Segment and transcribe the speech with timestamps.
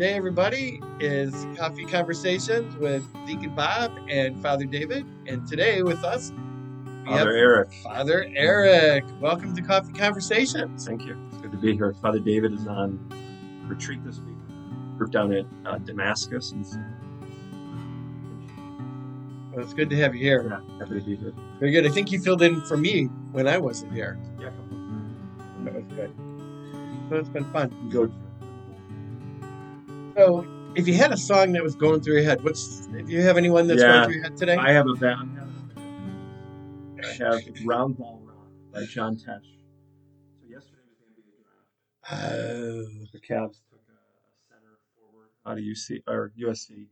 [0.00, 5.04] Today, everybody, is Coffee Conversations with Deacon Bob and Father David.
[5.26, 7.74] And today with us, we Father have Eric.
[7.82, 9.04] Father Eric.
[9.20, 10.86] Welcome to Coffee Conversations.
[10.86, 11.22] Thank you.
[11.28, 11.92] It's good to be here.
[12.00, 12.98] Father David is on
[13.68, 14.38] retreat this week.
[14.98, 16.52] We're down at uh, Damascus.
[16.52, 16.78] And so,
[19.52, 20.48] Well, it's good to have you here.
[20.48, 21.34] yeah, happy to be here.
[21.58, 21.84] Very good.
[21.84, 24.18] I think you filled in for me when I wasn't here.
[24.40, 24.48] Yeah,
[25.64, 26.14] That was good.
[27.10, 27.90] So it's been fun.
[27.90, 28.10] go.
[30.20, 32.86] So, if you had a song that was going through your head, what's?
[32.88, 33.88] Do you have anyone that's Yeah.
[33.88, 34.56] going through your head today?
[34.56, 35.30] I have a band.
[37.02, 39.48] I have Round Ball Rock by John Tesh.
[40.36, 42.34] So yesterday was the NBA draft.
[42.34, 43.96] Oh, The Cavs took a,
[44.46, 46.88] center forward out of UC or USC.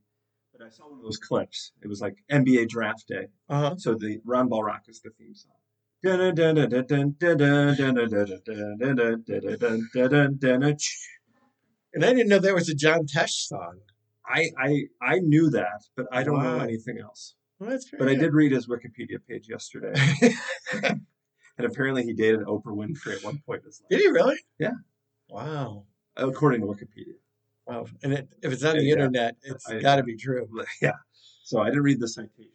[0.50, 1.72] But I saw one of those clips.
[1.82, 3.26] It was like NBA draft day.
[3.50, 3.76] uh huh.
[3.76, 5.52] So the Round Ball Rock is the theme song.
[11.98, 13.80] And I didn't know there was a John Tesh song.
[14.24, 17.34] I, I I knew that, but I don't know anything else.
[17.58, 19.94] Well, that's But I did read his Wikipedia page yesterday,
[20.84, 21.00] and
[21.58, 24.36] apparently he dated Oprah Winfrey at one point in his life, Did he really?
[24.60, 24.74] Yeah.
[25.28, 25.86] Wow.
[26.16, 27.14] according to Wikipedia.
[27.66, 27.86] Wow.
[28.04, 28.92] And it, if it's on the Yeah.
[28.92, 30.46] internet, it's got to be true.
[30.80, 30.92] Yeah.
[31.42, 32.52] So I didn't read the citation.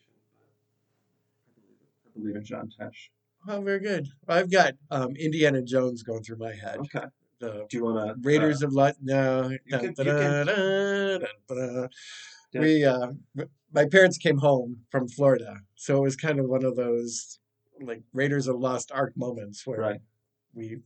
[1.49, 2.07] I believe it.
[2.07, 3.09] I believe in John Tesh.
[3.49, 4.07] Oh, very good.
[4.25, 6.77] I've got um, Indiana Jones going through my head.
[6.77, 7.07] Okay.
[7.69, 8.95] Do you want to Raiders of Lot.
[9.01, 9.49] No.
[9.69, 11.89] Dun, can- dun, dun, dun, dun.
[12.53, 12.61] Yeah.
[12.61, 13.07] We, uh,
[13.73, 17.39] my parents came home from Florida, so it was kind of one of those
[17.81, 20.01] like Raiders of Lost Ark moments where Right.
[20.53, 20.79] we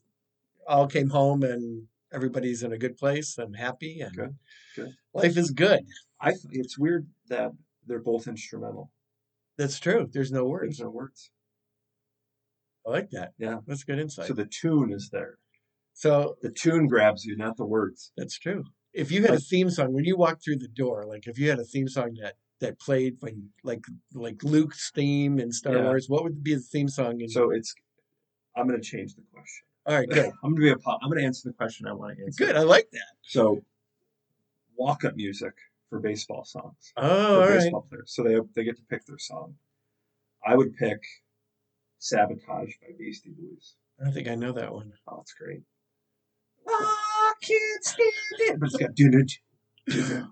[0.68, 4.36] all came home and everybody's in a good place and happy and Good,
[4.78, 4.96] good.
[5.14, 5.82] life is good.
[6.22, 6.34] I?
[6.52, 7.52] It's weird that
[7.86, 8.90] they're both instrumental.
[9.58, 10.10] That's true.
[10.12, 10.80] There's no There's words.
[10.80, 11.32] no words.
[12.86, 13.34] I like that.
[13.38, 13.60] Yeah.
[13.68, 14.28] That's good insight.
[14.28, 15.38] So the tune is there.
[15.98, 18.12] So The tune grabs you, not the words.
[18.16, 18.64] that's true.
[18.94, 21.50] If you had a theme song when you walked through the door, like if you
[21.50, 23.84] had a theme song that that played when like
[24.14, 25.84] like Luke's theme in Star Yeah.
[25.86, 27.20] Wars, what would be the theme song?
[27.22, 27.74] In, So it's.
[28.56, 29.66] I'm going to change the question.
[29.88, 30.78] all right, good, I'm going to be a.
[30.78, 32.46] po- I'm going to answer the question I want to answer.
[32.46, 32.56] good.
[32.56, 33.12] I like that.
[33.24, 33.64] So,
[34.76, 35.54] walk-up music
[35.90, 37.60] for baseball songs Oh, for all right.
[37.60, 38.14] baseball players.
[38.16, 39.56] So they they get to pick their song.
[40.46, 41.00] I would pick
[42.00, 43.76] "Sabotage" by Beastie Boys.
[44.00, 44.92] I don't think I know that one.
[45.08, 45.62] Oh, it's great.
[46.68, 49.12] I can't stand it, but it's got do
[49.90, 50.28] do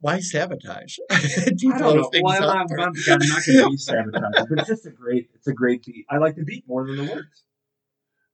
[0.00, 0.96] Why sabotage?
[1.10, 2.10] Do you I don't know.
[2.22, 5.28] Well, I'm, I'm, I'm, not going to be sabotage, but it's just a great.
[5.34, 6.06] It's a great beat.
[6.10, 7.44] I like the beat more than the words.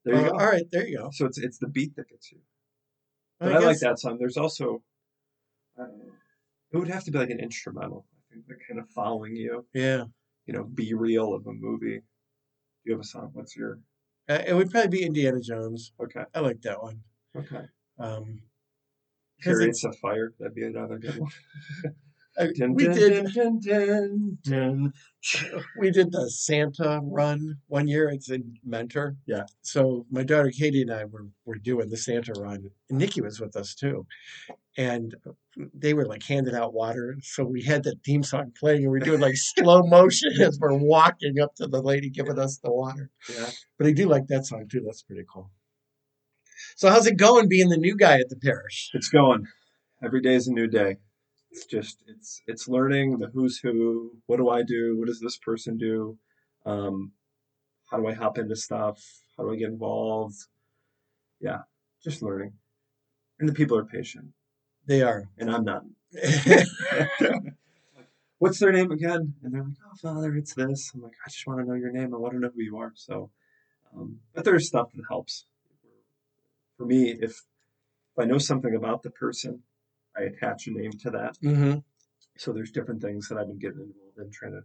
[0.05, 0.39] There you Oh, go.
[0.39, 1.11] All right, there you go.
[1.12, 2.39] So it's it's the beat that gets you.
[3.41, 4.17] I But I, like that song.
[4.19, 4.83] There's also,
[5.79, 6.12] I know,
[6.73, 8.06] it would have to be like an instrumental.
[8.31, 9.67] I think kind of following you.
[9.75, 10.05] Yeah,
[10.47, 12.00] You know, be real of a movie.
[12.85, 13.31] You have a song.
[13.35, 13.81] What's your
[14.28, 15.93] uh, it would probably be Indiana Jones.
[16.03, 16.25] okay?
[16.34, 17.00] I like that one.
[17.37, 17.65] Okay.
[17.99, 18.43] Um,
[19.41, 20.33] Chariots of Fire.
[20.39, 21.31] That'd be another good one.
[22.38, 24.93] I- Dun, we dun, did dun.
[25.81, 28.09] we did the Santa run one year.
[28.11, 29.17] It's in Mentor.
[29.27, 29.43] Yeah.
[29.62, 33.41] So my daughter Katie and I were were doing the Santa run, and Nikki was
[33.41, 34.06] with us too,
[34.78, 35.15] and
[35.75, 37.16] they were like handing out water.
[37.21, 40.59] So we had that theme song playing, and we are doing like slow motion as
[40.59, 43.11] we're walking up to the lady giving us the water.
[43.28, 43.50] Yeah.
[43.77, 44.83] But I do like that song too.
[44.87, 45.50] That's pretty cool.
[46.77, 48.91] So how's it going being the new guy at the parish?
[48.94, 49.49] It's going.
[50.03, 50.97] Every day is a new day.
[51.50, 54.12] It's just it's it's learning the who's who.
[54.27, 54.97] What do I do?
[54.97, 56.19] What does this person do?
[56.65, 57.12] Um,
[57.91, 59.00] how do I hop into stuff?
[59.37, 60.37] How do I get involved?
[61.41, 61.62] Yeah,
[62.05, 62.53] just learning.
[63.41, 64.27] And the people are patient,
[64.88, 65.28] They are.
[65.37, 65.84] and I'm not.
[68.38, 69.34] What's their name again?
[69.43, 71.93] And they're like, "Oh, Father, it's this." I'm like, "I just want to know your
[71.93, 72.15] name.
[72.15, 73.31] I want to know who you are." So,
[73.94, 75.44] um, but there's stuff that helps.
[76.78, 79.62] For me, if if I know something about the person,
[80.16, 81.37] I attach a name to that.
[81.43, 81.81] hmm
[82.38, 84.62] So there's different things that I've been getting involved in, trying to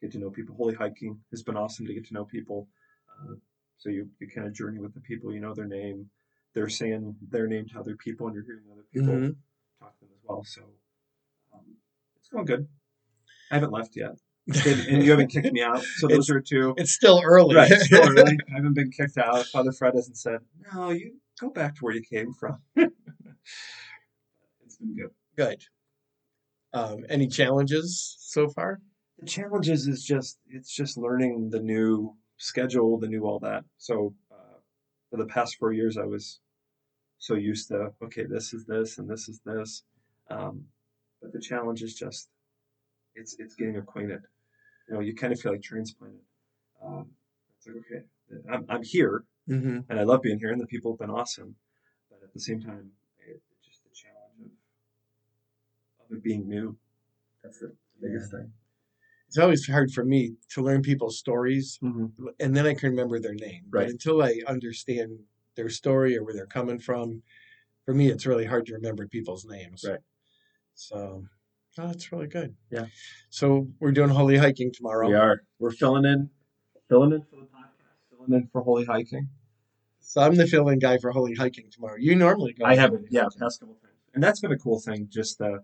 [0.00, 0.54] get to know people.
[0.56, 2.68] Holy hiking has been awesome to get to know people.
[3.10, 3.34] Uh,
[3.76, 6.08] so you, you kind of journey with the people, you know their name,
[6.54, 9.30] they're saying their name to other people, and you're hearing other people hmm
[9.80, 10.44] talk to them as well.
[10.44, 10.62] So
[11.54, 11.76] um,
[12.18, 12.68] it's going good.
[13.50, 15.82] I haven't left yet, and, and you haven't kicked me out.
[15.82, 16.74] So those are two.
[16.76, 17.54] It's still early.
[17.54, 18.38] Right, still early.
[18.50, 19.46] I haven't been kicked out.
[19.46, 20.40] Father Fred hasn't said,
[20.72, 25.10] "No, you go back to where you came from." it's been good.
[25.36, 25.62] Good.
[26.72, 28.80] Um, any challenges so far?
[29.18, 33.64] The challenges is just it's just learning the new schedule, the new all that.
[33.78, 34.58] So uh,
[35.10, 36.40] for the past four years, I was
[37.26, 39.82] so used to okay, this is this and this is this.
[40.30, 40.64] Um,
[41.20, 42.28] but the challenge is just
[43.14, 44.20] it's it's getting acquainted.
[44.88, 46.20] You know, you kind of feel like transplanted.
[46.84, 47.06] Um,
[47.56, 48.02] it's like okay,
[48.52, 49.78] I'm I'm here Mm-hmm.
[49.88, 51.54] and I love being here, and the people have been awesome.
[52.10, 52.90] But at the same time,
[53.24, 54.50] it, it's just the challenge
[56.00, 56.76] of of it being new.
[57.44, 57.72] That's the
[58.02, 58.50] biggest thing.
[59.28, 62.26] It's always hard for me to learn people's stories, Mm-hmm.
[62.40, 63.62] and then I can remember their name.
[63.70, 65.20] But until I understand
[65.56, 67.22] their story or where they're coming from,
[67.84, 69.84] for me, it's really hard to remember people's names.
[69.88, 70.00] Right.
[70.74, 71.24] So,
[71.78, 72.54] oh, that's really good.
[72.70, 72.86] Yeah.
[73.30, 75.08] So we're doing holy hiking tomorrow.
[75.08, 75.42] We are.
[75.58, 76.30] We're filling in,
[76.88, 79.28] filling in for the podcast, filling in for holy hiking.
[80.00, 81.96] So I'm the fill-in guy for holy hiking tomorrow.
[81.98, 82.64] You normally go.
[82.64, 85.58] I haven't, yeah, past couple times, and that's been a cool thing, just uh,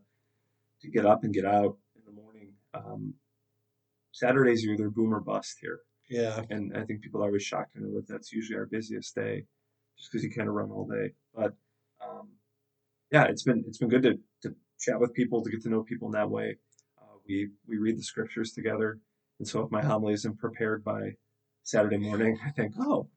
[0.81, 2.53] to get up and get out in the morning.
[2.75, 3.15] Um,
[4.11, 5.81] Saturdays are either boom or bust here,
[6.11, 6.43] Yeah.
[6.51, 9.45] and I think people are always shocked to know that that's usually our busiest day,
[10.03, 11.13] just because you kind of run all day.
[11.35, 11.55] But
[12.05, 12.29] um,
[13.13, 15.83] yeah, it's been it's been good to, to chat with people, to get to know
[15.83, 16.57] people in that way.
[17.01, 18.99] Uh, we we read the scriptures together,
[19.39, 21.13] and so if my homily isn't prepared by
[21.63, 23.09] Saturday morning, I think, oh,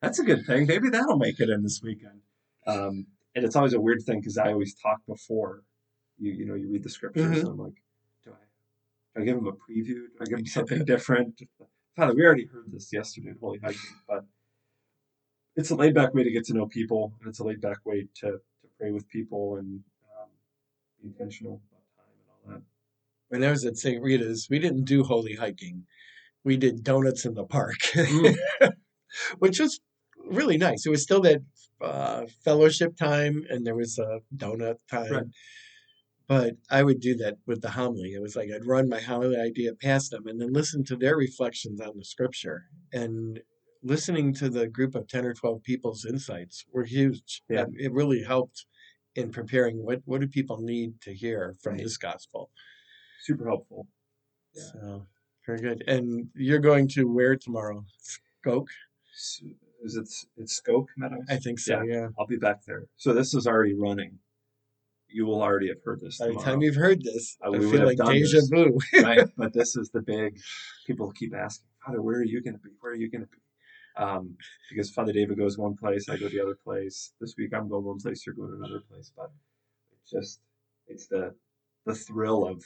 [0.00, 0.66] that's a good thing.
[0.66, 2.22] Maybe that'll make it in this weekend.
[2.66, 3.06] Um,
[3.36, 5.62] and it's always a weird thing because I always talk before
[6.18, 7.40] you you know you read the scriptures, Mhm.
[7.42, 7.80] and I'm like,
[8.24, 8.44] do I
[9.14, 10.08] do I give them a preview?
[10.10, 11.40] Do I give them something different?
[11.94, 13.78] Father, we already heard this yesterday in Holy Hiking,
[14.08, 14.24] but
[15.56, 17.78] it's a laid back way to get to know people, and it's a laid back
[17.84, 19.80] way to, to pray with people and
[20.20, 20.28] um,
[21.00, 22.62] be intentional about time and all that.
[23.28, 24.02] When I was at St.
[24.02, 25.84] Rita's, we didn't do holy hiking.
[26.44, 28.36] We did donuts in the park, Mm.
[29.38, 29.80] which was
[30.26, 30.86] really nice.
[30.86, 31.42] It was still that
[31.80, 35.12] uh, fellowship time, and there was a donut time.
[35.12, 35.26] Right.
[36.28, 38.14] But I would do that with the homily.
[38.14, 41.16] It was like I'd run my homily idea past them and then listen to their
[41.16, 42.64] reflections on the scripture.
[42.92, 43.40] And
[43.82, 47.42] listening to the group of 10 or 12 people's insights were huge.
[47.48, 47.62] Yeah.
[47.62, 48.64] And it really helped
[49.14, 51.82] in preparing what, what do people need to hear from Right.
[51.82, 52.50] this gospel.
[53.22, 53.86] Super helpful.
[54.54, 54.62] Yeah.
[54.72, 55.06] So
[55.46, 55.84] very good.
[55.86, 57.84] And you're going to where tomorrow?
[58.46, 58.68] Skoke?
[59.84, 61.24] Is it it's Skoke Meadows?
[61.28, 62.08] I think so, yeah.
[62.18, 62.84] I'll be back there.
[62.96, 64.18] So this is already running.
[65.08, 66.18] You will already have heard this.
[66.18, 68.48] By the time you've heard this, Uh, I feel like deja this.
[68.48, 68.78] vu.
[69.02, 69.28] right?
[69.36, 70.38] But this is the big.
[70.86, 72.70] People keep asking, Father, where are you going to be?
[72.80, 73.36] Where are you going to be?
[73.96, 74.36] Um,
[74.70, 77.12] because Father David goes one place, I go the other place.
[77.20, 79.12] This week I'm going one place, you're going another place.
[79.16, 79.30] But
[79.92, 80.40] it's just,
[80.86, 81.34] it's the
[81.84, 82.62] the thrill of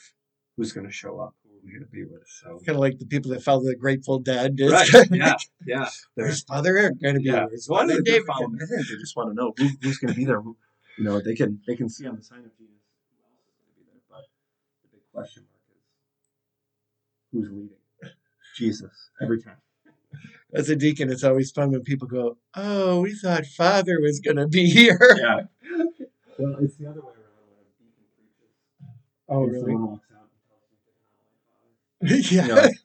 [0.56, 2.23] who's going to show up, who we're going to be with.
[2.26, 4.56] So kind of like the people that follow the Grateful Dead.
[4.58, 5.34] It's right, yeah,
[5.67, 5.88] yeah.
[6.17, 7.32] There's Father Eric going to be yeah.
[7.32, 7.46] here.
[7.49, 8.26] There's Father David.
[8.26, 10.40] following- they just want to know who, who's going to be there.
[10.40, 10.56] Who,
[10.99, 12.81] you know, they can they can see on the sign of Jesus
[13.11, 14.00] who else is going to be there.
[14.08, 14.25] But
[14.82, 15.82] the big question mark is
[17.32, 17.76] who's leading?
[18.56, 19.56] Jesus every time.
[20.54, 24.36] As a deacon, it's always fun when people go, "Oh, we thought Father was going
[24.36, 25.42] to be here." Yeah.
[26.38, 28.52] Well, it's the other way around when a deacon preaches.
[29.26, 29.72] Oh, and really?
[29.72, 30.28] Someone walks out
[32.02, 32.76] and tells you they're like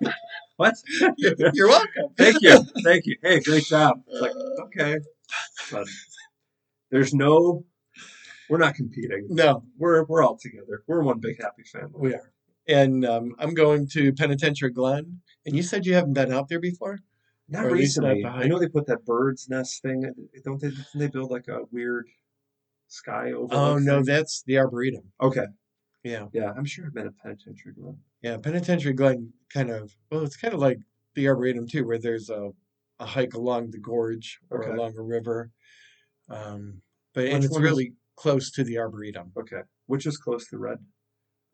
[0.00, 0.12] yeah.
[0.56, 0.74] What?
[1.18, 2.14] You're, you're welcome.
[2.16, 2.64] Thank you.
[2.84, 3.16] Thank you.
[3.22, 4.00] Hey, great job.
[4.08, 4.98] It's like, uh, okay.
[5.70, 5.86] But
[6.90, 7.64] there's no,
[8.48, 9.26] we're not competing.
[9.28, 10.82] No, We're, we're all together.
[10.88, 11.92] We're one big happy family.
[11.94, 12.32] we are.
[12.68, 15.20] And um, I'm going to Penitentiary Glen.
[15.46, 16.98] And you said you haven't been out there before?
[17.48, 18.24] Not Or not recently.
[18.26, 20.04] I know they put that bird's nest thing.
[20.44, 20.70] Don't they?
[20.94, 22.06] They build like a weird
[22.88, 23.54] sky over?
[23.54, 25.04] Oh, no, that's the Arboretum.
[25.22, 25.46] Okay.
[26.04, 26.26] Yeah.
[26.32, 27.72] Yeah, I'm sure I've been a penitentiary.
[27.72, 27.96] Glen.
[28.22, 28.36] Yeah.
[28.36, 30.78] Penitentiary Glen kind of, well, it's kind of like
[31.14, 32.50] the Arboretum, too, where there's a,
[33.00, 34.72] a hike along the gorge or Okay.
[34.76, 35.50] along a river.
[36.28, 36.82] Um,
[37.14, 39.32] but Which and it's one is- really close to the Arboretum.
[39.38, 39.62] Okay.
[39.86, 40.78] Which is close to Red?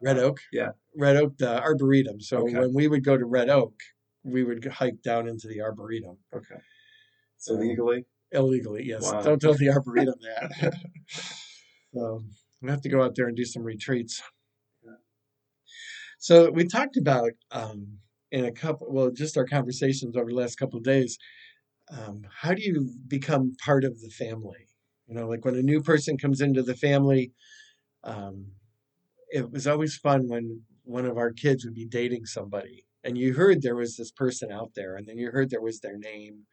[0.05, 0.39] Red Oak?
[0.53, 0.71] Yeah.
[0.97, 2.21] Red Oak, the Arboretum.
[2.21, 2.59] So Okay.
[2.59, 3.75] when we would go to Red Oak,
[4.23, 6.19] we would hike down into the Arboretum.
[6.35, 6.61] Okay.
[7.39, 8.05] So Illegally?
[8.33, 9.03] illegally, yes.
[9.03, 9.23] Wow.
[9.23, 10.75] Don't tell the Arboretum that.
[11.95, 12.23] so
[12.61, 14.23] we have to go out there and do some retreats.
[14.85, 14.93] Yeah.
[16.19, 17.99] So we talked about um,
[18.31, 21.19] in a couple, well, just our conversations over the last couple of days.
[21.91, 24.69] Um, how do you become part of the family?
[25.07, 27.33] You know, like when a new person comes into the family,
[28.05, 28.47] um,
[29.35, 33.35] it was always fun when one of our kids would be dating somebody and you
[33.35, 36.47] heard there was this person out there and then you heard there was their name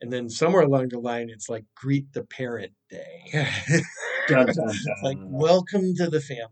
[0.00, 3.50] and then somewhere along the line it's like greet the parent day.
[4.26, 4.74] Dun, dun, dun.
[5.02, 6.48] like welcome to the family.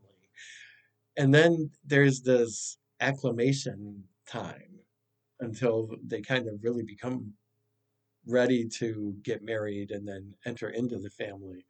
[1.17, 4.81] And then there's this acclamation time
[5.41, 7.33] until they kind of really become
[8.27, 11.65] ready to get married and then enter into the family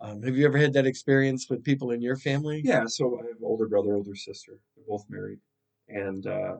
[0.00, 3.26] um, have you ever had that experience with people in your family Yeah, so I
[3.26, 4.58] have an older brother, older sister.
[4.76, 5.40] They're both married,
[5.88, 6.56] and uh,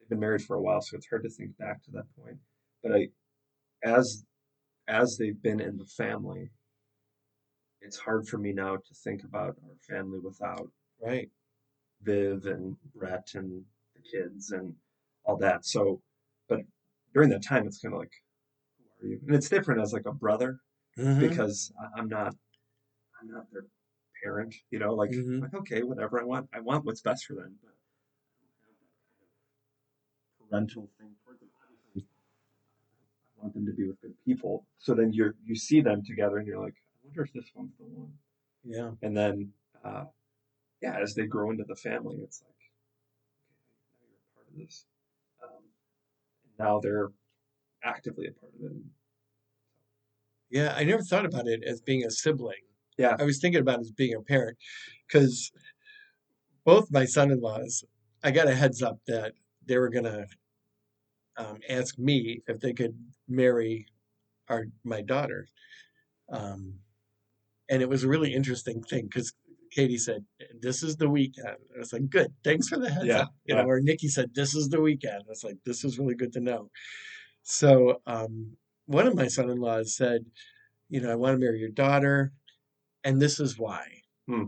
[0.00, 2.38] they've been married for a while, so it's hard to think back to that point.
[2.82, 3.08] But I,
[3.84, 4.24] as
[4.88, 6.50] as they've been in the family,
[7.80, 10.68] it's hard for me now to think about our family without
[11.00, 11.30] right
[12.02, 13.64] Viv and Brett and
[13.94, 14.74] the kids and
[15.24, 15.64] all that.
[15.64, 16.02] So,
[16.48, 16.60] but
[17.14, 18.12] during that time, it's kind of like,
[19.00, 19.20] who are you?
[19.26, 20.60] And it's different as like a brother
[20.98, 21.20] Mhm.
[21.20, 22.34] because I'm not,
[23.22, 23.66] I'm not their
[24.22, 25.40] parent, you know, like, Mhm.
[25.42, 26.20] like okay, whatever.
[26.20, 27.76] I want I want what's best for them, but
[30.48, 31.50] parental thing towards them.
[31.62, 32.08] Obviously,
[33.36, 34.66] I want them to be with good people.
[34.78, 37.76] So then you're you see them together, and you're like, I wonder if this one's
[37.78, 38.18] the one.
[38.64, 38.92] Yeah.
[39.02, 39.52] And then,
[39.84, 40.06] uh,
[40.80, 44.56] yeah, as they grow into the family, it's like, okay, now you're a part of
[44.56, 44.86] this.
[45.42, 45.64] Um,
[46.44, 47.12] and now they're
[47.84, 48.82] actively a part of it.
[50.50, 52.62] Yeah, I never thought about it as being a sibling.
[53.02, 53.16] Yeah.
[53.18, 54.56] I was thinking about as being a parent
[55.06, 55.52] because
[56.64, 57.84] both my son-in-laws,
[58.22, 59.34] I got a heads up that
[59.66, 60.26] they were gonna
[61.36, 62.96] um, ask me if they could
[63.28, 63.86] marry
[64.48, 65.46] our my daughter,
[66.30, 66.80] um,
[67.70, 69.32] and it was a really interesting thing because
[69.70, 70.24] Katie said,
[70.60, 73.56] "This is the weekend." I was like, "Good, thanks for the heads Yeah, up." You
[73.56, 73.62] yeah.
[73.62, 76.32] know, or Nikki said, "This is the weekend." I was like, "This is really good
[76.34, 76.70] to know."
[77.42, 78.56] So um,
[78.86, 80.26] one of my son-in-laws said,
[80.90, 82.32] "You know, I want to marry your daughter,
[83.04, 84.44] and this is why." Hmm.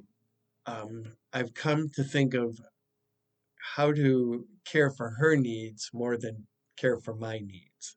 [0.67, 2.59] Um, I've come to think of
[3.77, 6.47] how to care for her needs more than
[6.77, 7.97] care for my needs.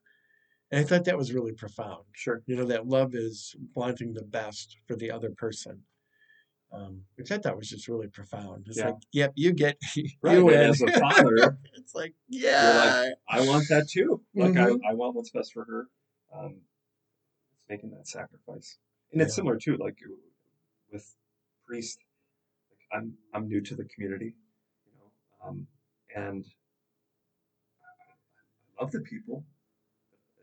[0.71, 2.05] And I thought that was really profound.
[2.13, 2.43] Sure.
[2.45, 5.83] You know, that love is wanting the best for the other person.
[6.71, 8.67] Um, which I thought was just really profound.
[8.67, 8.87] It's Yeah.
[8.87, 10.43] like, yep, you get you Right.
[10.43, 10.69] Win.
[10.69, 13.11] as a father, it's like, yeah.
[13.29, 14.21] I want that too.
[14.35, 14.79] Like Mhm.
[14.83, 15.87] I, I want what's best for her.
[16.33, 16.61] Um,
[17.57, 18.77] it's making that sacrifice,
[19.13, 19.35] and it's Yeah.
[19.35, 19.77] similar too.
[19.77, 19.97] Like
[20.91, 21.15] with
[21.67, 21.99] priest,
[22.71, 24.35] like I'm I'm new to the community,
[24.85, 25.67] you know, um,
[26.15, 26.45] and
[28.79, 29.45] I love the people.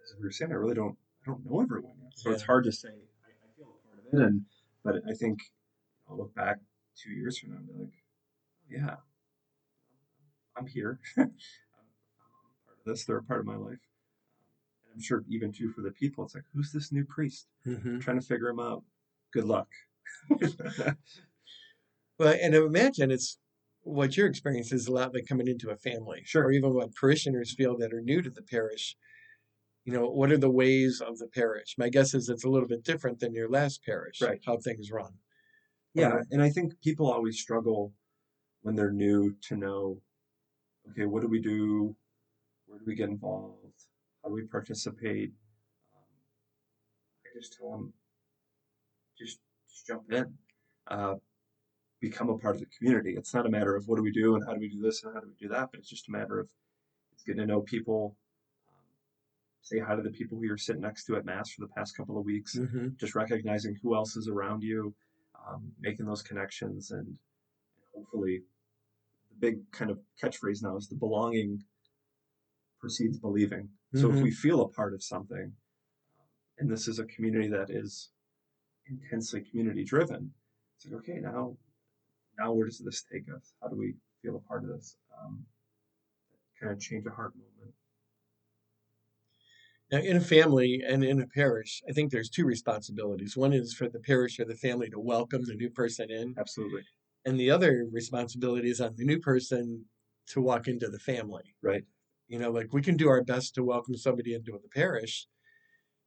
[0.04, 2.64] As we were saying, I really don't I don't know everyone yet, so it's hard
[2.64, 2.88] to say.
[2.88, 4.46] I, I feel a part of it, and
[4.84, 5.40] but I think
[6.08, 6.58] I'll look back
[6.96, 7.94] two years from now and be like,
[8.70, 8.96] yeah,
[10.56, 11.00] I'm here.
[11.16, 11.30] I'm, I'm
[12.66, 13.04] part of this.
[13.04, 13.78] They're a part of my life.
[14.84, 17.46] And I'm sure even too for the people, it's like, who's this new priest?
[17.66, 18.00] Mhm.
[18.00, 18.84] trying to figure him out.
[19.32, 19.68] Good luck.
[22.18, 23.38] Well, and I imagine it's
[23.82, 26.44] what your experience is a lot like coming into a family, Sure.
[26.44, 28.96] or even what parishioners feel that are new to the parish.
[29.84, 31.74] You know, what are the ways of the parish?
[31.76, 34.40] My guess is it's a little bit different than your last parish, Right.
[34.46, 35.12] how things run.
[35.92, 37.92] yeah, and I think people always struggle
[38.62, 40.00] when they're new to know,
[40.90, 41.94] okay, what do we do?
[42.66, 43.86] Where do we get involved?
[44.22, 45.32] How do we participate?
[45.94, 46.02] Um,
[47.26, 47.92] I just tell them,
[49.18, 49.38] just
[49.86, 50.32] jump in.
[50.86, 51.14] Uh,
[52.00, 53.14] become a part of the community.
[53.16, 55.02] It's not a matter of what do we do and how do we do this
[55.04, 56.48] and how do we do that, but it's just a matter of
[57.12, 58.16] it's getting to know people.
[58.68, 58.84] Um,
[59.62, 61.96] say hi to the people who you're sitting next to at mass for the past
[61.96, 62.56] couple of weeks.
[62.56, 64.94] hmm Just recognizing who else is around you,
[65.48, 67.16] um, making those connections, and
[67.94, 68.42] hopefully,
[69.30, 71.62] the big kind of catchphrase now is the belonging
[72.80, 73.70] precedes believing.
[73.94, 74.22] So if Mhm.
[74.22, 75.56] we feel a part of something,
[76.58, 78.10] and this is a community that is
[78.88, 80.32] intensely community driven,
[80.76, 81.56] it's like okay, now,
[82.38, 83.54] now where does this take us?
[83.62, 84.96] How do we feel a part of this?
[85.18, 85.44] Um,
[86.60, 87.74] kind of change a heart movement.
[89.92, 93.36] Now, in a family and in a parish, I think there's two responsibilities.
[93.36, 96.82] One is for the parish or the family to welcome the new person in, Absolutely
[97.24, 99.84] and the other responsibility is on the new person
[100.28, 101.54] to walk into the family.
[101.62, 101.84] right.
[102.28, 105.26] You know, like we can do our best to welcome somebody into the parish,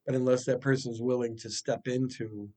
[0.06, 2.50] but unless that person is willing to step into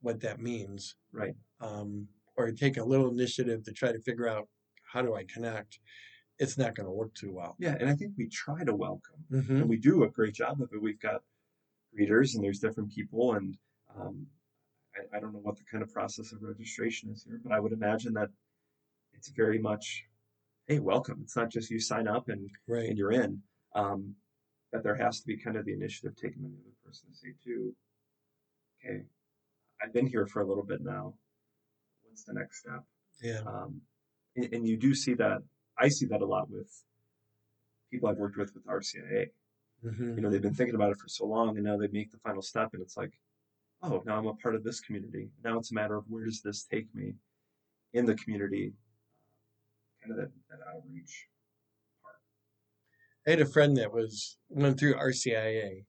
[0.00, 1.34] what that means, Right.
[1.60, 4.48] um, or take a little initiative to try to figure out
[4.84, 5.80] how do I connect,
[6.38, 7.56] it's not going to work too well.
[7.58, 9.24] Yeah, and I think we try to welcome.
[9.30, 10.80] hmm and we do a great job of it.
[10.80, 11.22] We've got
[11.92, 13.56] readers, and there's different people, and
[13.96, 14.26] um,
[14.94, 17.60] I, I don't know what the kind of process of registration is here, but I
[17.60, 18.30] would imagine that
[19.14, 20.04] it's very much,
[20.68, 21.20] hey, welcome.
[21.22, 22.88] It's not just you sign up and, Right.
[22.88, 23.42] and you're in.
[23.74, 24.14] Um,
[24.72, 27.16] that there has to be kind of the initiative taken by the other person to
[27.16, 27.74] say, too,
[28.84, 29.02] okay,
[29.82, 31.14] I've been here for a little bit now.
[32.04, 32.82] What's the next step?
[33.22, 33.40] Yeah.
[33.46, 33.80] Um,
[34.36, 35.42] and, and you do see that.
[35.78, 36.84] I see that a lot with
[37.90, 39.28] people I've worked with with RCIA
[39.82, 42.10] hmm you know they've been thinking about it for so long and now they make
[42.10, 43.12] the final step and it's like
[43.82, 46.40] oh now i'm a part of this community now it's a matter of where does
[46.42, 47.14] this take me
[47.92, 48.72] in the community
[50.02, 51.28] kind of that, that outreach
[53.26, 55.84] I had a friend that was went through RCIA,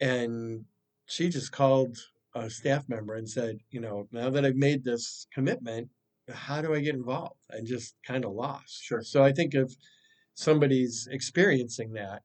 [0.00, 0.64] and
[1.04, 1.98] she just called
[2.34, 5.90] a staff member and said, you know, now that I've made this commitment,
[6.28, 7.40] how do I get involved?
[7.52, 8.82] I just kind of lost.
[8.82, 9.02] Sure.
[9.02, 9.72] So I think if
[10.34, 12.22] somebody's experiencing that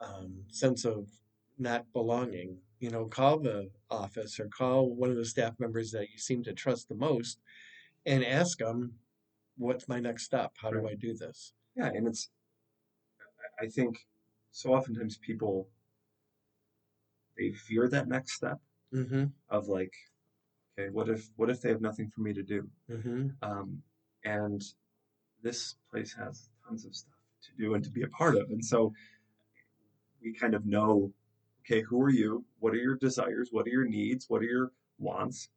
[0.00, 1.08] um, sense of
[1.58, 6.10] not belonging, you know, call the office or call one of the staff members that
[6.10, 7.40] you seem to trust the most,
[8.06, 8.98] and ask them,
[9.56, 10.52] "What's my next step?
[10.58, 12.30] How do I do this?" yeah and it's
[13.60, 14.06] I- i think
[14.50, 15.68] so oftentimes people
[17.36, 18.60] they fear that next step
[18.94, 19.24] Mm-hmm.
[19.50, 19.92] of like
[20.78, 22.68] Okay, what if what if they have nothing for me to do?
[22.90, 23.82] hmm Um,
[24.24, 24.62] and
[25.42, 27.14] this place has tons of stuff
[27.44, 28.50] to do and to be a part of.
[28.50, 28.92] And so
[30.22, 31.12] we kind of know,
[31.62, 32.44] okay, who are you?
[32.58, 33.48] What are your desires?
[33.52, 34.26] What are your needs?
[34.28, 35.48] What are your wants?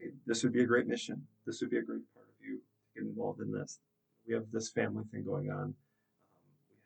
[0.00, 1.26] Okay, this would be a great mission.
[1.46, 3.80] This would be a great part of you to get involved in this.
[4.26, 5.62] We have this family thing going on.
[5.62, 5.74] Um,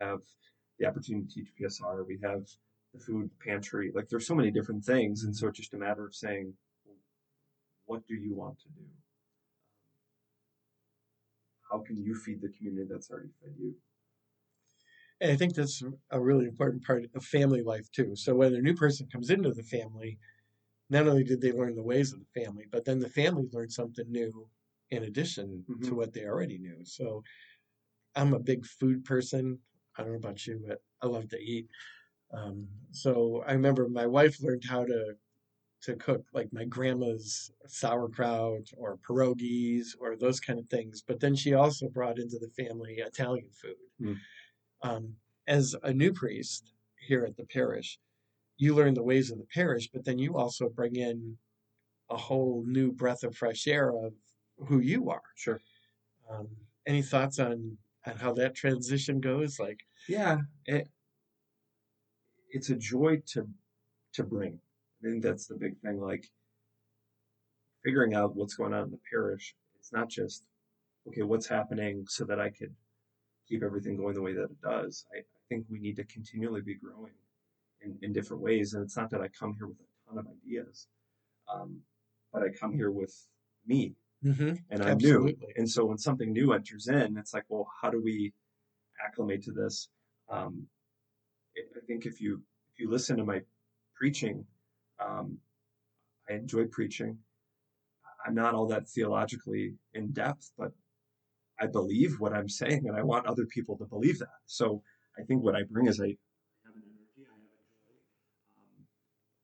[0.00, 0.20] we have
[0.78, 2.04] the opportunity to teach PSR.
[2.06, 2.48] We have
[2.94, 3.92] the food pantry.
[3.94, 5.24] Like there's so many different things.
[5.24, 6.54] And so it's just a matter of saying,
[6.86, 6.96] well,
[7.86, 8.84] what do you want to do?
[11.70, 13.74] how can you feed the community that's already fed you?
[15.20, 18.14] And I think that's a really important part of family life too.
[18.14, 20.18] So when a new person comes into the family,
[20.90, 23.72] not only did they learn the ways of the family, but then the family learned
[23.72, 24.48] something new
[24.90, 25.96] in addition to Mhm.
[25.96, 26.84] what they already knew.
[26.84, 27.22] So
[28.14, 29.60] I'm a big food person.
[29.96, 31.68] I don't know about you, but I love to eat.
[32.32, 35.16] Um, so I remember my wife learned how to
[35.80, 41.02] to cook like my grandma's sauerkraut or pierogies or those kind of things.
[41.06, 43.76] But then she also brought into the family Italian food.
[44.00, 44.18] Mm.
[44.82, 45.16] Um,
[45.46, 46.72] as a new priest
[47.06, 47.98] here at the parish,
[48.56, 51.38] you learn the ways of the parish, but then you also bring in
[52.10, 54.14] a whole new breath of fresh air of
[54.66, 55.22] who you are.
[55.36, 55.60] Sure.
[56.28, 56.48] Um,
[56.86, 59.58] any thoughts on on how that transition goes?
[59.58, 60.88] Like, Yeah, it,
[62.50, 63.46] it's a joy to
[64.14, 64.58] to bring.
[65.02, 66.00] I think that's the big thing.
[66.00, 66.26] Like
[67.84, 69.54] figuring out what's going on in the parish.
[69.78, 70.44] It's not just
[71.08, 72.74] okay, what's happening so that I could
[73.48, 75.06] keep everything going the way that it does.
[75.14, 77.14] I, I think we need to continually be growing
[77.80, 78.74] in, in different ways.
[78.74, 80.86] And it's not that I come here with a ton of ideas,
[81.52, 81.80] um,
[82.32, 83.14] but I come here with
[83.66, 85.34] me mhm, and I'm new.
[85.56, 88.34] And so when something new enters in, it's like, well, how do we
[89.04, 89.88] acclimate to this?
[90.28, 90.66] Um,
[91.76, 93.40] I think if you if you listen to my
[93.96, 94.44] preaching,
[95.00, 95.38] um,
[96.30, 97.18] I enjoy preaching.
[98.26, 100.72] I'm not all that theologically in depth, but
[101.60, 104.42] I believe what I'm saying, and I want other people to believe that.
[104.46, 104.82] So
[105.18, 107.50] I think what I bring is I have an energy, I have a
[107.86, 107.98] joy,
[108.58, 108.86] um,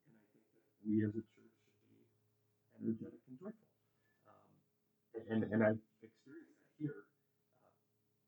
[0.07, 1.99] and I think that we as a church should be
[2.83, 3.69] energetic and joyful.
[4.31, 4.49] Um,
[5.31, 7.07] and and I've experienced that here.
[7.67, 7.75] Uh,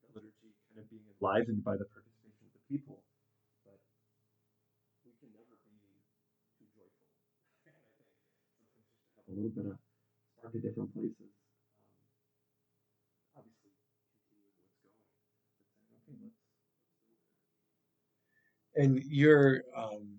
[0.02, 3.02] the liturgy kind of being enlivened by the participation of the people,
[3.62, 3.78] but
[5.06, 5.78] we can never be
[6.58, 7.06] too joyful.
[7.64, 9.78] And I think sometimes just to have a little bit of
[10.44, 11.32] at different places.
[13.36, 13.72] Um, obviously,
[14.30, 14.94] continue what's going,
[16.00, 16.38] okay, let's.
[18.76, 20.18] and your um,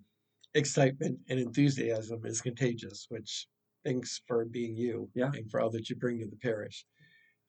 [0.53, 3.47] excitement and enthusiasm is contagious, which
[3.85, 5.31] thanks for being you Yeah.
[5.33, 6.85] and for all that you bring to the parish.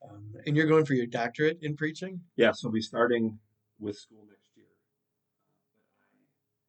[0.05, 2.21] Um, and you're going for your doctorate in preaching?
[2.37, 3.39] Yeah, so I'll be starting
[3.81, 4.71] with school next year.
[5.43, 6.07] Uh, but I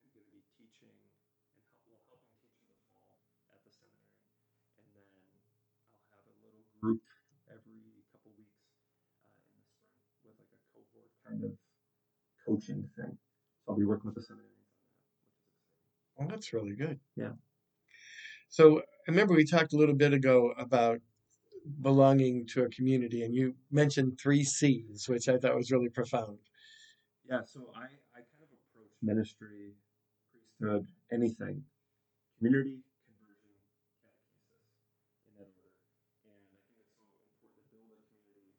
[0.02, 3.22] am going to be teaching and help, well, helping teach in the fall
[3.54, 4.26] at the seminary.
[4.82, 5.14] And then
[6.10, 7.06] I'll have a little group
[7.54, 8.66] every couple weeks
[9.30, 11.54] uh, in the spring with like a cohort kind of
[12.50, 13.18] coaching thing.
[13.66, 16.18] So I'll be working with the seminarians on that, which is exciting.
[16.18, 17.00] Well, that's really good.
[17.16, 17.34] Yeah.
[18.50, 21.00] So I remember we talked a little bit ago about
[21.82, 26.40] belonging to a community, and you mentioned three C's, which I thought was really profound.
[27.30, 27.86] Yeah, so I,
[28.18, 29.76] I kind of approach ministry,
[30.34, 31.64] priesthood, anything,
[32.40, 33.54] community, conversion,
[34.02, 34.50] catechesis,
[35.30, 35.70] in that order.
[36.26, 38.50] And I think it's so important to build a community,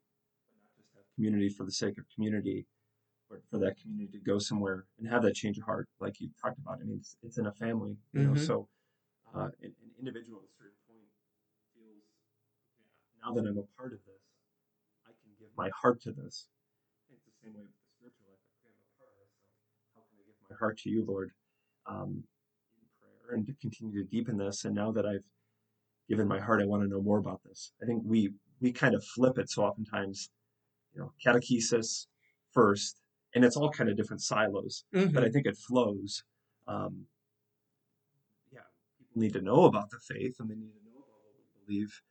[0.47, 2.65] but not just have community for the sake of community,
[3.31, 6.29] but for that community to go somewhere and have that change of heart, like you
[6.41, 6.79] talked about.
[6.81, 8.45] I mean, it's, it's in a family, you know, Mhm.
[8.45, 8.67] so
[9.33, 11.07] uh, an, an individual at a certain point
[11.73, 12.03] feels,
[12.75, 14.23] yeah, now that I'm a part of this,
[15.07, 16.49] I can give my heart to this.
[16.99, 18.43] I think it's the same way with the spiritual life.
[18.67, 19.31] I'm a part of this.
[19.39, 21.31] Like, how can I give my heart to you, Lord,
[21.87, 22.27] um,
[22.75, 24.65] in prayer and to continue to deepen this?
[24.65, 25.23] And now that I've
[26.09, 27.71] given my heart, I want to know more about this.
[27.81, 30.29] I think we we kind of flip it so oftentimes,
[30.93, 32.05] you know, catechesis
[32.51, 33.00] first,
[33.35, 35.13] and it's all kind of different silos, Mhm.
[35.13, 36.23] but I think it flows.
[36.67, 37.07] Um,
[38.51, 38.61] yeah,
[38.97, 41.65] people need to know about the faith and they need to know about what we
[41.65, 42.01] believe,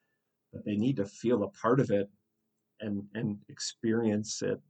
[0.53, 2.09] but they need to feel a part of it
[2.81, 4.61] and and experience it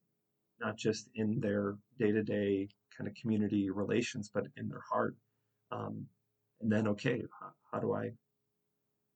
[0.60, 5.16] not just in their day-to-day kind of community relations but in their heart
[5.72, 6.06] um,
[6.60, 8.12] and then okay how, how do i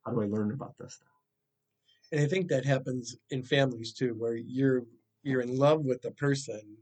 [0.04, 1.00] how do i learn about this
[2.12, 4.84] And I think that happens in families too, where you're
[5.22, 6.76] you're in love with the person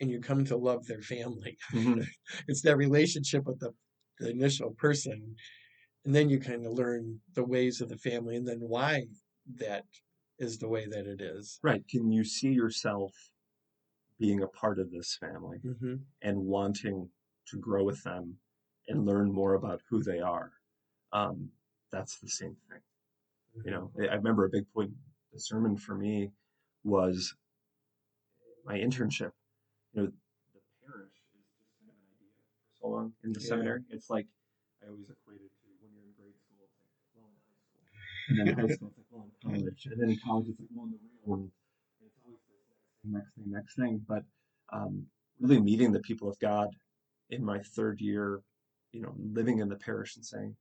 [0.00, 1.56] and you come to love their family.
[1.72, 2.04] Mhm.
[2.48, 3.70] it's that relationship with the,
[4.18, 5.36] the initial person.
[6.04, 9.04] And then you kind of learn the ways of the family and then why
[9.56, 9.84] that
[10.38, 11.58] is the way that it is.
[11.62, 13.12] right can you see yourself
[14.18, 15.94] being a part of this family Mm-hmm.
[16.22, 17.08] and wanting
[17.48, 18.36] to grow with them
[18.88, 20.52] and learn more about who they are
[21.12, 21.50] um,
[21.90, 22.80] that's the same thing
[23.64, 24.92] You know, I I remember a big point.
[25.32, 26.30] The sermon for me
[26.84, 27.34] was
[28.64, 29.32] my internship.
[29.96, 30.12] You know,
[30.52, 32.44] the parish is just kind of an idea for
[32.76, 33.48] so long in the Yeah.
[33.48, 33.80] seminary.
[33.88, 34.28] It's like
[34.84, 37.80] I always equated to when you're in grade school, it's like well in high school,
[38.28, 40.68] and then high school it's like well in college, and then in college it's like
[40.76, 41.48] well in the real world.
[41.96, 44.04] And it's always this next thing, next thing, next thing.
[44.04, 44.22] But
[44.68, 45.08] um,
[45.40, 46.68] really meeting the people of God
[47.30, 48.42] in my third year,
[48.92, 50.56] you know, living in the parish and saying,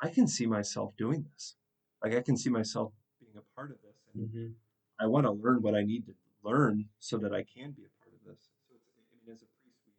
[0.00, 1.56] I can see myself doing this.
[2.04, 4.54] Like I can see myself being a part of this, and Mhm.
[5.00, 7.92] I want to learn what I need to learn so that I can be a
[7.98, 8.38] part of this.
[8.66, 9.92] So it's, I mean, as a priest, we,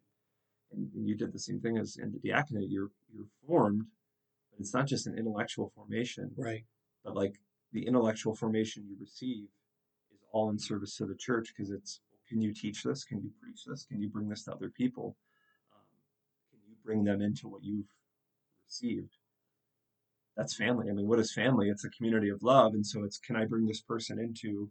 [0.72, 2.70] and, and you did the same thing as in the diaconate.
[2.70, 3.86] You're you're formed,
[4.52, 6.66] but it's not just an intellectual formation, Right.
[7.04, 7.36] but like
[7.72, 9.46] the intellectual formation you receive
[10.14, 13.04] is all in service to the church because it's can you teach this?
[13.04, 13.86] Can you preach this?
[13.86, 15.18] Can you bring this to other people?
[15.74, 15.82] Um,
[16.52, 17.90] can you bring them into what you've
[18.66, 19.18] received?
[20.38, 20.90] That's family.
[20.90, 21.70] I mean, what is family?
[21.70, 24.70] It's a community of love, and so it's can I bring this person into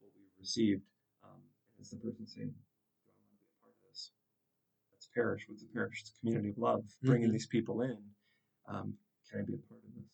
[0.00, 0.82] what we've received?
[1.24, 1.42] Um,
[1.78, 4.12] it's the person saying, "Do I want to be a part of this?"
[4.92, 5.46] That's parish.
[5.48, 6.04] with the parish?
[6.20, 7.32] Community of love, bringing Mhm.
[7.32, 7.98] these people in.
[8.68, 8.98] Um,
[9.30, 10.04] can I be a part of this?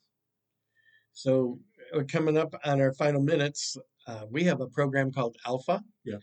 [1.12, 1.60] So
[1.92, 3.76] we're coming up on our final minutes.
[4.06, 5.82] Uh, we have a program called Alpha.
[6.04, 6.18] Yeah.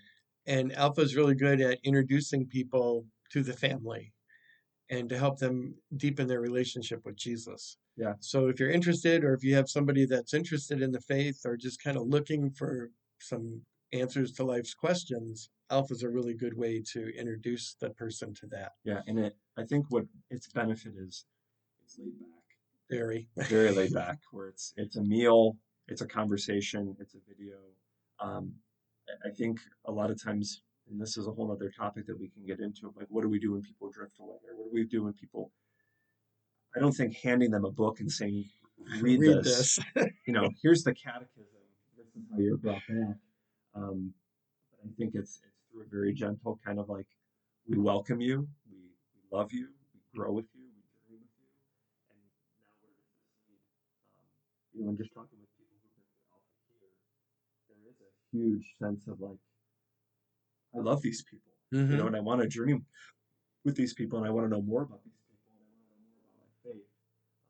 [0.48, 4.14] And Alpha is really good at introducing people to the family
[4.90, 7.78] and to help them deepen their relationship with Jesus.
[7.96, 8.16] Yeah.
[8.22, 11.56] So if you're interested, or if you have somebody that's interested in the faith or
[11.58, 13.62] just kind of looking for some
[13.94, 18.48] answers to life's questions, Alpha is a really good way to introduce the person to
[18.48, 18.74] that.
[18.84, 19.36] Yeah, and it.
[19.58, 21.26] I think what its benefit is,
[21.84, 22.28] it's laid back,
[22.90, 23.28] Very.
[23.50, 27.58] very laid back, where it's it's a meal, it's a conversation, it's a video.
[28.20, 28.54] Um,
[29.26, 32.30] I- think a lot of times, and this is a whole other topic that we
[32.30, 34.72] can get into, like what do we do when people drift away, or what do
[34.74, 35.52] we do when people?
[36.76, 38.46] I don't think handing them a book and saying,
[39.02, 40.10] "Read, Read this," this.
[40.28, 41.46] you know, here's the catechism.
[41.98, 43.16] This is how you're brought back.
[43.76, 44.14] Um,
[44.72, 47.08] but I think it's it's through a very gentle kind of like
[47.68, 51.46] we welcome you, we, we love you, we grow with you, we journey with you,
[52.10, 53.62] and now where does this lead?
[54.18, 54.26] Um,
[54.74, 56.90] you know, and just talking with people who've been Alpha here,
[57.70, 59.38] there is a huge sense of like,
[60.74, 61.92] I love these people, Mhm.
[61.92, 62.82] you know, and I want to journey
[63.66, 65.78] with these people, and I want to know more about these people, and I want
[65.78, 66.90] to know more about my faith.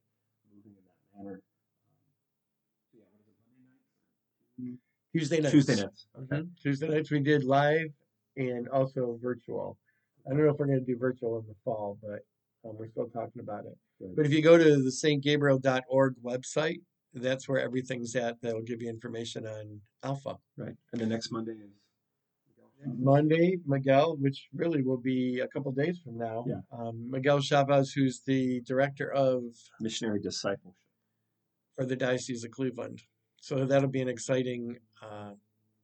[0.53, 1.41] moving in that manner.
[1.41, 1.97] Um,
[2.89, 4.85] so yeah, what is it, Monday nights?
[5.13, 5.51] Tuesday nights.
[5.51, 6.07] Tuesday nights.
[6.17, 6.41] Okay.
[6.41, 6.49] Mhm.
[6.61, 7.89] Tuesday nights we did live
[8.37, 9.77] and also virtual.
[10.25, 12.21] I don't know if we're going to do virtual in the fall, but
[12.63, 13.77] um, we're still talking about it.
[13.99, 14.15] Good.
[14.15, 16.81] But if you go to the stgabriel.org website,
[17.13, 18.39] that's where everything's at.
[18.41, 20.37] That'll give you information on Alpha.
[20.57, 20.75] Right.
[20.93, 21.71] And the next Monday is
[22.97, 26.45] Monday, Miguel, which really will be a couple days from now.
[26.47, 26.61] Yeah.
[26.71, 29.43] Um, Miguel Chavez, who's the director of
[29.79, 30.73] missionary discipleship.
[31.75, 33.01] for the Diocese of Cleveland.
[33.41, 35.31] So that'll be an exciting uh,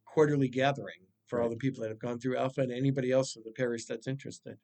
[0.06, 3.42] quarterly gathering for all the people that have gone through Alpha and anybody else in
[3.44, 4.58] the parish that's interested.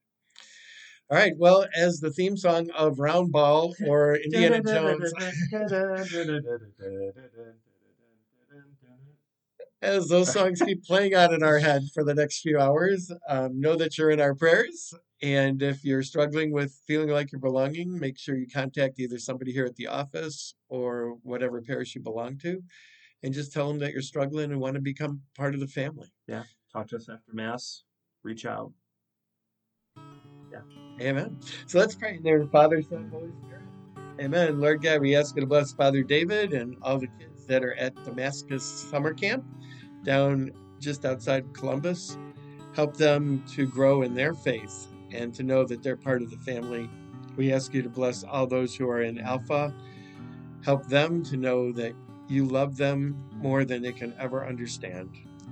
[1.09, 1.33] All right.
[1.37, 5.11] Well, as the theme song of Round Ball or Indiana Jones,
[9.81, 13.59] as those songs keep playing out in our head for the next few hours, um,
[13.59, 14.93] know that you're in our prayers.
[15.23, 19.53] And if you're struggling with feeling like you're belonging, make sure you contact either somebody
[19.53, 22.61] here at the office or whatever parish you belong to,
[23.23, 26.09] and just tell them that you're struggling and want to become part of the family.
[26.27, 26.43] Yeah.
[26.73, 27.83] Talk to us after Mass.
[28.21, 28.73] Reach out.
[30.51, 30.59] Yeah.
[30.99, 31.39] Amen.
[31.67, 33.63] So let's pray in there, Father, Son, Holy Spirit.
[34.19, 34.59] Amen.
[34.59, 37.75] Lord God, we ask you to bless Father David and all the kids that are
[37.75, 39.45] at Damascus Summer Camp
[40.03, 42.17] down just outside Columbus.
[42.75, 46.37] Help them to grow in their faith and to know that they're part of the
[46.37, 46.89] family.
[47.35, 49.73] We ask you to bless all those who are in Alpha.
[50.63, 51.93] Help them to know that
[52.27, 55.09] you love them more than they can ever understand.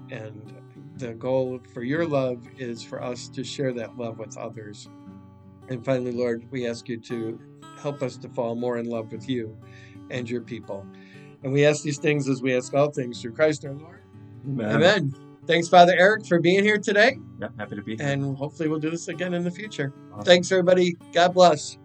[0.09, 0.53] And
[0.97, 4.89] the goal for your love is for us to share that love with others.
[5.69, 7.39] And finally, Lord, we ask you to
[7.81, 9.57] help us to fall more in love with you
[10.09, 10.85] and your people.
[11.43, 14.01] And we ask these things as we ask all things through Christ our Lord.
[14.45, 14.75] Amen.
[14.75, 15.30] Amen.
[15.47, 17.17] Thanks, Father Eric, for being here today.
[17.39, 18.05] Yeah, happy to be here.
[18.05, 19.93] And hopefully we'll do this again in the future.
[20.13, 20.23] Awesome.
[20.25, 20.95] Thanks, everybody.
[21.13, 21.77] God bless.